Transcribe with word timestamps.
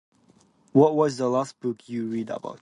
What 0.71 0.95
was 0.95 1.17
the 1.17 1.29
last 1.29 1.59
book 1.59 1.87
you 1.87 2.07
read 2.07 2.31
about? 2.31 2.59